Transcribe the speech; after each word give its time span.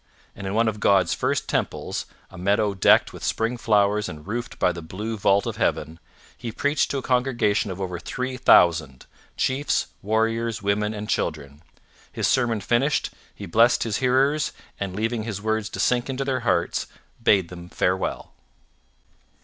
And, 0.35 0.47
in 0.47 0.55
one 0.55 0.67
of 0.67 0.79
God's 0.79 1.13
first 1.13 1.47
temples 1.47 2.07
a 2.31 2.35
meadow 2.39 2.73
decked 2.73 3.13
with 3.13 3.23
spring 3.23 3.55
flowers 3.55 4.09
and 4.09 4.25
roofed 4.25 4.57
by 4.57 4.71
the 4.71 4.81
blue 4.81 5.15
vault 5.15 5.45
of 5.45 5.57
heaven 5.57 5.99
he 6.35 6.51
preached 6.51 6.89
to 6.89 6.97
a 6.97 7.01
congregation 7.03 7.69
of 7.69 7.79
over 7.79 7.99
three 7.99 8.35
thousand 8.35 9.05
chiefs, 9.37 9.89
warriors, 10.01 10.59
women, 10.59 10.95
and 10.95 11.07
children. 11.07 11.61
His 12.11 12.27
sermon 12.27 12.61
finished, 12.61 13.11
he 13.35 13.45
blessed 13.45 13.83
his 13.83 13.97
hearers, 13.97 14.53
and, 14.79 14.95
leaving 14.95 15.21
his 15.21 15.39
words 15.39 15.69
to 15.69 15.79
sink 15.79 16.09
into 16.09 16.25
their 16.25 16.39
hearts, 16.39 16.87
bade 17.21 17.49
them 17.49 17.69
farewell. 17.69 18.33